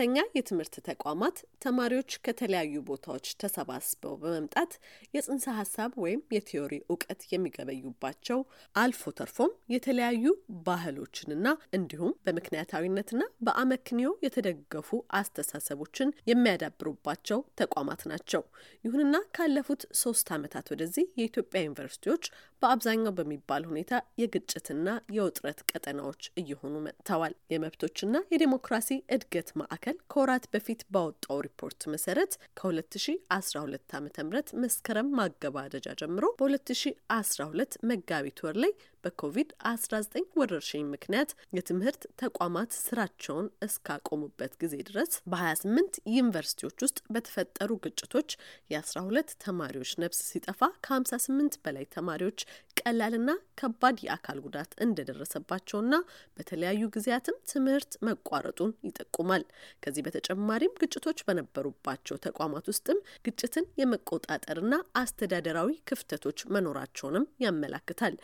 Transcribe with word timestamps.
በከፍተኛ 0.00 0.20
የትምህርት 0.36 0.74
ተቋማት 0.86 1.34
ተማሪዎች 1.62 2.12
ከተለያዩ 2.26 2.74
ቦታዎች 2.86 3.26
ተሰባስበው 3.42 4.14
በመምጣት 4.20 4.72
የጽንሰ 5.14 5.44
ሀሳብ 5.58 5.90
ወይም 6.02 6.20
የቲዮሪ 6.34 6.74
እውቀት 6.86 7.20
የሚገበዩባቸው 7.32 8.38
አልፎ 8.74 9.12
ተርፎም 9.18 9.52
የተለያዩ 9.74 10.24
ባህሎችንና 10.68 11.46
እንዲሁም 11.78 12.14
በምክንያታዊነትና 12.26 13.24
በአመክንዮ 13.46 14.12
የተደገፉ 14.26 14.88
አስተሳሰቦችን 15.20 16.14
የሚያዳብሩባቸው 16.30 17.42
ተቋማት 17.62 18.04
ናቸው። 18.12 18.44
ይሁንና 18.84 19.20
ካለፉት 19.36 19.84
ሶስት 20.02 20.30
ዓመታት 20.36 20.72
ወደዚህ 20.74 21.06
የኢትዮጵያ 21.20 21.62
ዩኒቨርሲቲዎች 21.66 22.24
በአብዛኛው 22.62 23.16
በሚባል 23.18 23.62
ሁኔታ 23.70 23.92
የግጭትና 24.20 24.88
የውጥረት 25.16 25.60
ቀጠናዎች 25.70 26.24
እየሆኑ 26.40 26.74
መጥተዋል። 26.86 27.36
የመብቶችና 27.52 28.16
የዴሞክራሲ 28.32 28.88
እድገት 29.14 29.48
ማዕከል 29.60 29.89
ከወራት 30.12 30.44
በፊት 30.54 30.80
ባወጣው 30.94 31.38
ሪፖርት 31.46 31.80
መሰረት 31.94 32.32
ከ2012 32.60 33.94
ዓ 33.96 34.00
ም 34.00 34.30
መስከረም 34.62 35.08
ማገባደጃ 35.18 35.88
ጀምሮ 36.00 36.26
በ2012 36.40 37.78
መጋቢት 37.90 38.40
ወር 38.46 38.58
ላይ 38.64 38.72
በኮቪድ-19 39.04 40.08
ወረርሽኝ 40.40 40.84
ምክንያት 40.92 41.30
የትምህርት 41.56 42.02
ተቋማት 42.22 42.70
ስራቸውን 42.78 43.46
እስካቆሙበት 43.66 44.52
ጊዜ 44.62 44.74
ድረስ 44.88 45.12
በ28 45.32 46.00
ዩኒቨርሲቲዎች 46.16 46.78
ውስጥ 46.86 46.98
በተፈጠሩ 47.14 47.70
ግጭቶች 47.84 48.30
የ12 48.70 49.36
ተማሪዎች 49.44 49.92
ነፍስ 50.02 50.20
ሲጠፋ 50.30 50.60
ከ58 50.86 51.60
በላይ 51.64 51.86
ተማሪዎች 51.96 52.40
ቀላልና 52.80 53.30
ከባድ 53.60 53.96
የአካል 54.04 54.38
ጉዳት 54.44 54.70
እንደደረሰባቸውና 54.84 55.94
በተለያዩ 56.36 56.82
ጊዜያትም 56.94 57.36
ትምህርት 57.50 57.92
መቋረጡን 58.06 58.72
ይጠቁማል። 58.88 59.42
ከዚህ 59.84 60.04
በተጨማሪም 60.06 60.76
ግጭቶች 60.82 61.18
በነበሩባቸው 61.26 62.16
ተቋማት 62.26 62.66
ውስጥም 62.72 62.98
ግጭትን 63.26 63.66
የመቆጣጠርና 63.80 64.74
አስተዳደራዊ 65.00 65.70
ክፍተቶች 65.90 66.38
መኖራቸውንም 66.54 67.26
ያመላክታል። 67.44 68.14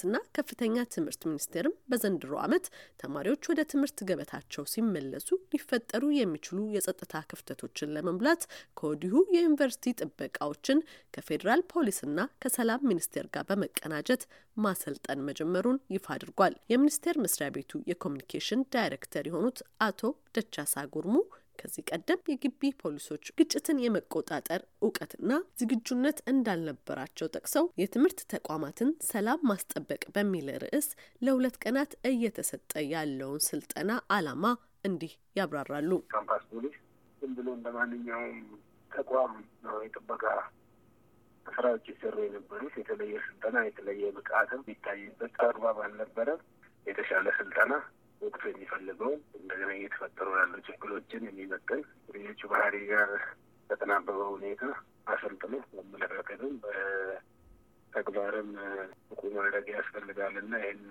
የሳይንስና 0.00 0.16
ከፍተኛ 0.36 0.74
ትምህርት 0.92 1.22
ሚኒስቴርም 1.28 1.72
በዘንድሮ 1.90 2.32
ዓመት 2.42 2.66
ተማሪዎች 3.02 3.42
ወደ 3.50 3.60
ትምህርት 3.70 3.98
ገበታቸው 4.08 4.64
ሲመለሱ 4.72 5.28
ሊፈጠሩ 5.52 6.02
የሚችሉ 6.16 6.58
የጸጥታ 6.74 7.22
ክፍተቶችን 7.30 7.92
ለመሙላት 7.96 8.42
ከወዲሁ 8.78 9.14
የዩኒቨርሲቲ 9.34 9.94
ጥበቃዎችን 10.00 10.84
ከፌዴራል 11.14 11.62
ፖሊስና 11.72 12.28
ከሰላም 12.44 12.86
ሚኒስቴር 12.90 13.26
ጋር 13.34 13.46
በመቀናጀት 13.50 14.24
ማሰልጠን 14.56 15.24
መጀመሩን 15.28 15.82
ይፋ 15.94 16.06
አድርጓል። 16.16 16.54
የሚኒስቴር 16.72 17.18
መስሪያ 17.24 17.48
ቤቱ 17.56 17.82
የኮሚኒኬሽን 17.90 18.66
ዳይሬክተር 18.74 19.26
የሆኑት 19.28 19.58
አቶ 19.86 20.00
ደቻሳ 20.36 20.86
ጉርሙ 20.94 21.16
ከዚህ 21.58 21.86
ቀደም 21.90 22.20
የግቢ 22.28 22.70
ፖሊሶች 22.80 23.24
ግጭትን 23.38 23.82
የመቆጣጠር 23.82 24.62
እውቀትና 24.82 25.30
ዝግጁነት 25.60 26.18
እንዳልነበራቸው 26.32 27.30
ጠቅሰው 27.36 27.66
የትምህርት 27.82 28.20
ተቋማትን 28.34 28.90
ሰላም 29.08 29.44
ማስጠበቅ 29.50 30.02
በሚል 30.14 30.48
ርዕስ 30.64 30.88
ለሁለት 31.22 31.58
ቀናት 31.64 31.92
እየተሰጠ 32.10 32.72
ያለውን 32.92 33.44
ስልጠና 33.48 33.90
ዓላማ 34.16 34.44
እንዲህ 34.84 35.12
ያብራራሉ። 35.38 35.90
ካምፓስ 36.10 36.44
ፖሊስ 36.50 36.76
ዝም 37.22 37.32
ብሎ 37.38 37.48
እንደ 37.56 37.68
ማንኛውም 37.76 38.38
ተቋም 38.90 39.32
ነው 39.64 39.76
የጥበቃ 39.84 40.24
ስራዎች 41.46 41.86
ይሰሩ 41.92 42.16
የነበሩት። 42.24 42.74
የተለየ 42.80 43.14
ስልጠና 43.26 43.58
የተለየ 43.66 44.10
ብቃትም 44.16 44.62
የሚታይበት 44.62 45.36
አግባብ 45.46 45.78
አልነበረም። 45.84 46.40
የተሻለ 46.86 47.26
ስልጠና 47.38 47.72
ወቅቱ 48.20 48.42
የሚፈልገውን 48.50 49.20
እየተፈጠሩ 49.72 50.28
ያሉ 50.38 50.54
ችግሮችን 50.66 51.26
የሚመጥን 51.28 51.80
ልጆቹ 52.14 52.40
ባህሪ 52.52 52.76
ጋር 52.90 53.10
በተናበበ 53.70 54.20
ሁኔታ 54.34 54.62
አሰልጥኖ 55.06 55.54
በአመለካከትም 55.70 56.54
በተግባርም 56.64 58.50
ብቁ 59.08 59.20
ማድረግ 59.36 59.66
ያስፈልጋል 59.74 60.34
እና 60.42 60.52
ይህን 60.62 60.82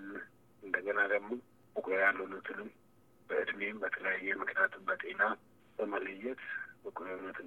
እንደገና 0.64 1.00
ደግሞ 1.14 1.30
ብቁ 1.76 1.88
ያልሆኑትንም 1.98 2.70
በእድሜም 3.30 3.78
በተለያየ 3.84 4.36
ምክንያቱም 4.42 4.86
በጤና 4.90 5.24
በመለየት 5.80 6.42
ብቁ 6.86 6.98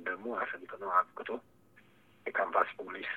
ደግሞ 0.08 0.26
አሰልጥኖ 0.42 0.84
አብቅቶ 0.98 1.30
የካምፓስ 2.26 2.70
ፖሊስ 2.78 3.12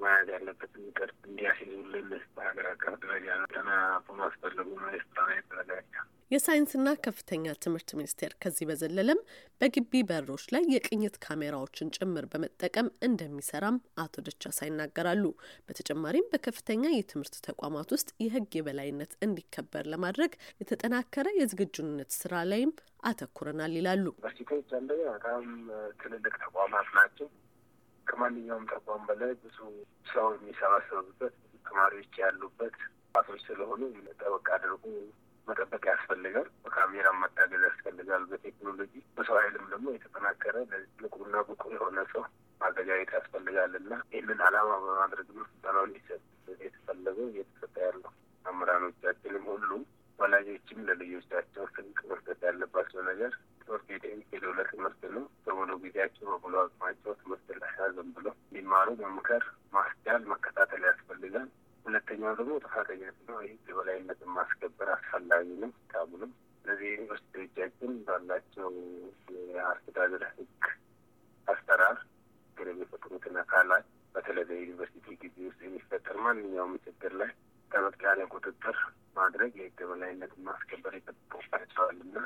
መያዝ 0.00 0.28
ያለበትን 0.34 0.84
ቅርጽ 0.96 1.18
እንዲያስይዙልን 1.28 2.06
በሀገር 2.36 2.66
አቀፍ 2.70 2.94
ደረጃ 3.02 3.26
ጠና 3.52 3.70
በማስፈለጉ 4.06 4.68
ነው 4.80 4.88
ስልጠና 4.96 5.28
የተዘጋጀ። 5.36 5.92
የሳይንስና 6.30 6.88
ከፍተኛ 7.04 7.52
ትምህርት 7.64 7.90
ሚኒስቴር 7.98 8.32
ከዚህ 8.42 8.64
በዘለለም 8.70 9.20
በግቢ 9.60 10.00
በሮች 10.08 10.42
ላይ 10.54 10.64
የቅኝት 10.72 11.14
ካሜራዎችን 11.24 11.92
ጭምር 11.96 12.24
በመጠቀም 12.32 12.88
እንደሚሰራም 13.06 13.76
አቶ 14.02 14.24
ደቻሳ 14.26 14.68
ይናገራሉ። 14.68 15.24
በተጨማሪም 15.68 16.28
በከፍተኛ 16.32 16.84
የትምህርት 16.92 17.36
ተቋማት 17.48 17.92
ውስጥ 17.96 18.10
የሕግ 18.24 18.50
የበላይነት 18.58 19.14
እንዲከበር 19.26 19.86
ለማድረግ 19.92 20.34
የተጠናከረ 20.62 21.28
የዝግጁነት 21.38 22.12
ስራ 22.18 22.42
ላይም 22.50 22.72
አተኩረናል 23.04 23.74
ይላሉ። 23.78 24.04
ዩኒቨርሲቲዎች 24.12 24.70
አንደኛ 24.78 25.04
በጣም 25.16 25.46
ትልልቅ 26.02 26.34
ተቋማት 26.44 26.90
ናቸው። 26.98 27.28
ከማንኛውም 28.06 28.66
ተቋም 28.70 29.02
በላይ 29.08 29.32
ብዙ 29.42 29.58
ሰው 30.12 30.28
የሚሰባሰቡበት 30.36 31.34
ብዙ 31.42 31.54
ተማሪዎች 31.64 32.14
ያሉበት 32.22 32.76
ቶች 33.28 33.40
ስለሆኑ 33.46 33.80
ጠበቅ 34.20 34.46
አድርጎ 34.54 34.84
መጠበቅ 35.48 35.82
ያስፈልጋል። 35.90 36.48
በካሜራ 36.64 37.08
መታገዝ 37.20 37.62
ያስፈልጋል። 37.68 38.24
በቴክኖሎጂ 38.30 38.94
በሰው 39.16 39.36
ኃይልም 39.40 39.66
ደግሞ 39.72 39.86
የተጠናከረ 39.94 40.56
ንቁና 41.02 41.34
ብቁ 41.48 41.62
የሆነ 41.74 41.98
ሰው 42.12 42.24
ማዘጋጀት 42.60 43.12
ያስፈልጋል 43.16 43.74
እና 43.80 43.92
ይህንን 44.12 44.40
ዓላማ 44.46 44.70
በማድረግ 44.84 45.28
ነው 45.36 45.44
ስልጠናው 45.50 45.84
እንዲሰጥ 45.88 46.22
የተፈለገው 46.62 47.26
እየተሰጠ 47.30 47.76
ያለው 47.86 48.10
መምህራኖቻችንም 48.44 49.46
ሁሉም 49.52 49.82
ወላጆችም 50.18 50.78
ለልጆቻቸው 50.88 51.64
ስንቅ 51.74 51.98
መስጠት 52.10 52.40
ያለባቸው 52.46 53.00
ነገር 53.08 53.32
ትምህርት 53.60 53.86
ቤት 53.90 54.04
የሚሄደው 54.06 54.52
ለትምህርት 54.58 55.02
ነው። 55.14 55.24
በሙሉ 55.46 55.70
ጊዜያቸው 55.82 56.24
በሙሉ 56.32 56.54
አቅማቸው 56.62 57.12
ትምህርት 57.20 57.48
ላይ 57.60 57.72
ያዘን 57.80 58.08
ብሎ 58.16 58.26
እንዲማሩ 58.40 58.88
መምከር፣ 59.02 59.44
ሁለተኛው 62.18 62.36
ደግሞ 62.38 62.52
ጥፋተኛት 62.62 63.18
ነው። 63.26 63.36
ይህ 63.42 63.58
የበላይነትን 63.68 64.30
ማስከበር 64.36 64.88
አስፈላጊ 64.94 65.48
ነው። 65.62 65.70
ታሙንም 65.90 66.30
እነዚህ 66.64 66.88
ዩኒቨርሲቲዎቻችን 66.92 67.90
ባላቸው 68.06 68.68
የአስተዳደር 69.50 70.22
ሕግ 70.30 70.64
አሰራር 71.48 71.98
ግን 72.56 72.68
የሚፈጥሩትን 72.72 73.36
አካላት 73.42 73.84
በተለይ 74.14 74.44
በዩኒቨርሲቲ 74.50 75.06
ግቢ 75.22 75.36
ውስጥ 75.48 75.60
የሚፈጠር 75.66 76.16
ማንኛውም 76.24 76.74
ችግር 76.86 77.14
ላይ 77.20 77.30
ጠበቅ 77.70 78.00
ያለ 78.08 78.20
ቁጥጥር 78.34 78.78
ማድረግ 79.16 79.52
የህግ 79.60 79.78
የበላይነትን 79.84 80.42
ማስከበር 80.48 80.94
ይጠብቅባቸዋል 80.98 81.98
እና 82.06 82.18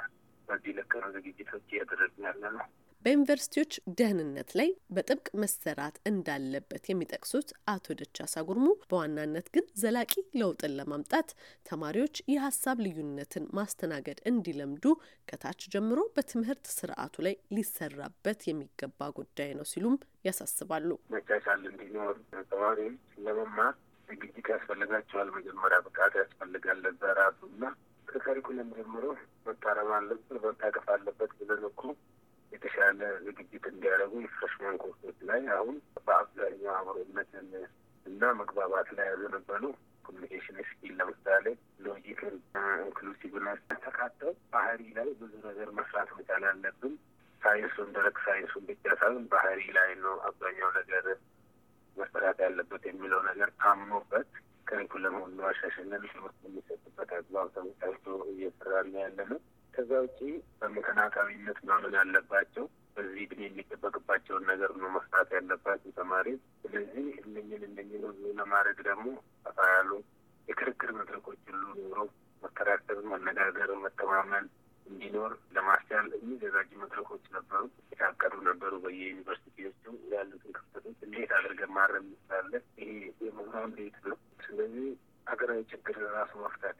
በዚህ 0.48 0.74
ልክ 0.78 0.94
ነው 1.02 1.10
ዝግጅቶች 1.16 1.68
እያደረግን 1.74 2.26
ያለ 2.28 2.44
ነው። 2.56 2.66
በዩኒቨርሲቲዎች 3.04 3.72
ደህንነት 3.98 4.50
ላይ 4.58 4.68
በጥብቅ 4.94 5.28
መሰራት 5.42 5.96
እንዳለበት 6.10 6.84
የሚጠቅሱት 6.88 7.48
አቶ 7.72 7.94
ደቻሳ 8.00 8.44
ጉርሙ 8.48 8.66
በዋናነት 8.84 9.46
ግን 9.54 9.66
ዘላቂ 9.82 10.12
ለውጥን 10.40 10.76
ለማምጣት 10.78 11.30
ተማሪዎች 11.66 12.16
የሀሳብ 12.32 12.82
ልዩነትን 12.86 13.46
ማስተናገድ 13.58 14.20
እንዲለምዱ 14.32 14.84
ከታች 15.28 15.62
ጀምሮ 15.74 16.00
በትምህርት 16.16 16.66
ስርዓቱ 16.76 17.24
ላይ 17.26 17.36
ሊሰራበት 17.56 18.42
የሚገባ 18.48 19.10
ጉዳይ 19.18 19.50
ነው 19.58 19.66
ሲሉም 19.72 19.96
ያሳስባሉ። 20.28 20.88
መቻቻል 21.14 21.62
እንዲኖር 21.70 22.14
ተማሪዎች 22.52 22.96
ለመማር 23.26 23.74
ዝግጅት 24.08 24.46
ያስፈልጋቸዋል። 24.52 25.28
መጀመሪያ 25.36 25.78
ብቃት 25.86 26.14
ያስፈልጋል 26.22 26.78
ለዛ 26.86 27.02
ራሱ 27.20 27.40
እና 27.52 27.64
ከካሪኩለም 28.08 28.70
ጀምሮ 28.78 29.04
መታረም 29.46 29.90
አለበት 29.96 30.40
መታቀፍ 30.46 30.86
አለበት 30.94 31.30
ብለን 31.40 31.62
እኮ 31.70 31.80
እንዲያደርጉ 34.12 34.24
የፍሬሽማን 34.24 34.76
ኮርሶች 34.82 35.18
ላይ 35.28 35.42
አሁን 35.54 35.76
በአብዛኛው 36.06 36.72
አብሮነትን 36.78 37.48
እና 38.06 38.22
መግባባት 38.40 38.88
ላይ 38.96 39.06
ያዘነበሉ 39.10 39.62
communication 40.04 40.56
skill 40.68 40.92
ለምሳሌ 41.00 41.46
logic 41.86 42.16
ን፣ 42.16 42.34
inclusive 42.82 43.36
ነት 43.36 43.60
ተካተው 43.84 44.32
ባህሪ 44.54 44.82
ላይ 44.98 45.08
ብዙ 45.20 45.32
ነገር 45.46 45.68
መስራት 45.78 46.10
መቻል 46.18 46.44
አለብን። 46.50 46.94
ሳይንሱን 47.42 47.88
ደረቅ 47.96 48.16
ሳይንሱን 48.26 48.64
ብቻ 48.68 48.84
ሳይሆን 49.00 49.24
ባህሪ 49.32 49.62
ላይ 49.78 49.90
ነው 50.04 50.14
አብዛኛው 50.28 50.70
ነገር 50.78 51.06
መሰራት 51.96 52.38
ያለበት 52.46 52.82
የሚለው 52.88 53.22
ነገር 53.30 53.48
ታምኖበት 53.62 54.28
curriculum 54.66 55.16
ሁሉ 55.22 55.38
አሻሽለን 55.48 56.04
ትምህርት 56.12 56.38
የሚሰጥበት 56.44 57.10
አግባብ 57.16 57.48
ተመቻችቶ 57.56 58.06
እየሰራን 58.32 58.92
ያለ 59.00 59.18
ነው። 59.32 59.40
ከዛ 59.74 59.90
ውጪ 60.04 60.18
በምክንያታዊነት 60.60 61.58
ማመን 61.68 61.94
ያለባቸው 61.98 62.64
በዚህ 62.96 63.22
እድሜ 63.26 63.40
የሚጠበቅባቸውን 63.46 64.44
ነገር 64.50 64.72
ነው 64.80 64.90
መስራት 64.96 65.28
ያለባቸው 65.36 65.92
ተማሪ። 65.98 66.26
ስለዚህ 66.62 67.06
እነኝን 67.22 67.62
እነኝን 67.68 68.02
ሁሉ 68.08 68.32
ለማድረግ 68.40 68.78
ደግሞ 68.88 69.06
ሰፋ 69.44 69.58
ያሉ 69.74 69.90
የክርክር 70.48 70.90
መድረኮች 70.98 71.40
ሁሉ 71.50 71.62
ኖሮ 71.82 71.98
መከራከር፣ 72.42 72.98
መነጋገር፣ 73.12 73.70
መተማመን 73.84 74.46
እንዲኖር 74.86 75.32
ለማስቻል 75.56 76.06
የሚዘጋጁ 76.16 76.70
መድረኮች 76.82 77.24
ነበሩ፣ 77.36 77.60
የታቀዱ 77.92 78.34
ነበሩ። 78.48 78.72
በየዩኒቨርሲቲዎቹ 78.84 79.84
ያሉትን 80.14 80.56
ክፍተቶች 80.56 80.98
እንዴት 81.06 81.30
አድርገን 81.38 81.72
ማረም 81.76 82.06
እንችላለን? 82.08 82.64
ይሄ 82.80 82.90
የምሁራን 83.26 83.72
ቤት 83.78 83.98
ነው። 84.06 84.16
ስለዚህ 84.46 84.88
ሀገራዊ 85.26 85.60
ችግር 85.72 85.96
ራሱ 86.14 86.32
መፍታት 86.44 86.71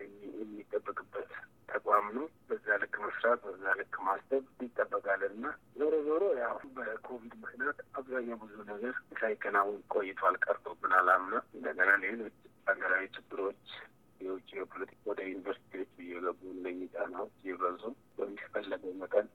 ዞሮ 6.05 6.23
ያው 6.39 6.55
በኮቪድ 6.77 7.33
ምክንያት 7.43 7.79
አብዛኛው 7.95 8.39
ብዙ 8.43 8.55
ነገር 8.71 8.95
ሳይከናወን 9.21 9.81
ቆይቷል፣ 9.95 10.37
ቀርቶብናል። 10.45 11.09
አምና 11.15 11.35
እንደገና 11.55 11.91
ሌሎች 12.05 12.37
ሀገራዊ 12.67 13.05
ችግሮች 13.17 13.63
የውጭ 14.21 14.51
የፖለቲካ 14.59 15.01
ወደ 15.11 15.21
ዩኒቨርሲቲዎች 15.29 15.93
እየገቡ 16.05 16.41
እነኚህ 16.55 16.91
ጫናዎች 16.95 17.35
እየበዙ 17.43 17.83
በሚፈለገው 18.19 18.93
መጠን 19.01 19.29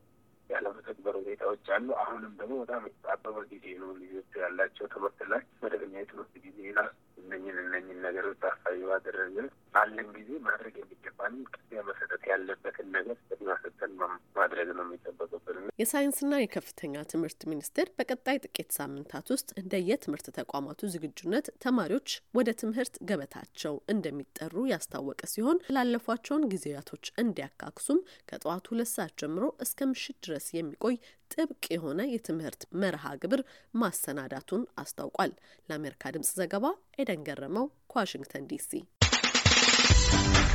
ያለመተግበር 0.49 1.15
ሁኔታዎች 1.19 1.65
አሉ። 1.75 1.87
አሁንም 2.03 2.33
ደግሞ 2.39 2.53
በጣም 2.61 2.85
የተጣበበ 2.87 3.37
ጊዜ 3.51 3.65
ነው 3.81 3.89
ልጆቹ 4.01 4.31
ያላቸው 4.43 4.87
ትምህርት 4.93 5.19
ላይ 5.31 5.41
መደበኛ 5.63 5.95
የትምህርት 5.99 6.35
ጊዜ 6.45 6.59
ላ 6.77 6.81
እነኝን 7.21 7.57
እነኝን 7.63 7.99
ነገሮች 8.05 8.37
ታሳቢ 8.43 8.77
ባደረገ 8.89 9.37
አለን 9.79 10.09
ጊዜ 10.17 10.29
ማድረግ 10.47 10.75
የሚገባንን 10.81 11.43
ቅድሚያ 11.51 11.81
መሰጠት 11.89 12.16
ያለበትን 12.37 12.87
ነገር 12.95 13.17
ቅድሚያ 13.27 13.55
ሰጠን 13.63 13.93
ማድረግ 14.37 14.69
ነው 14.77 14.83
የሚጠበቅብን። 14.87 15.67
የሳይንስና 15.79 16.33
የከፍተኛ 16.39 17.03
ትምህርት 17.11 17.41
ሚኒስቴር 17.51 17.87
በቀጣይ 17.97 18.37
ጥቂት 18.45 18.69
ሳምንታት 18.77 19.27
ውስጥ 19.33 19.49
እንደ 19.61 19.73
የትምህርት 19.89 20.27
ተቋማቱ 20.37 20.89
ዝግጁነት 20.93 21.47
ተማሪዎች 21.65 22.09
ወደ 22.37 22.49
ትምህርት 22.61 22.95
ገበታቸው 23.09 23.75
እንደሚጠሩ 23.93 24.65
ያስታወቀ 24.71 25.21
ሲሆን 25.33 25.61
ላለፏቸውን 25.75 26.47
ጊዜያቶች 26.53 27.05
እንዲያካክሱም 27.23 27.99
ከጠዋቱ 28.29 28.65
ሁለት 28.73 28.91
ሰዓት 28.95 29.15
ጀምሮ 29.21 29.45
እስከ 29.65 29.89
ምሽት 29.91 30.19
ድረስ 30.25 30.47
የሚቆይ 30.53 30.97
ጥብቅ 31.31 31.63
የሆነ 31.73 32.01
የትምህርት 32.09 32.61
መርሃ 32.81 33.05
ግብር 33.23 33.41
ማሰናዳቱን 33.81 34.63
አስታውቋል። 34.81 35.33
ለአሜሪካ 35.69 36.11
ድምጽ 36.15 36.31
ዘገባ 36.39 36.65
ኤደን 36.99 37.25
ገረመው 37.27 37.65
ከዋሽንግተን 37.91 38.47
ዲሲ 38.51 38.71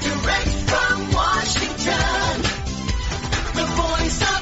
Direct 0.00 0.52
from 0.70 1.12
Washington, 1.12 2.42
the 3.54 3.66
voice 3.76 4.22
of. 4.22 4.41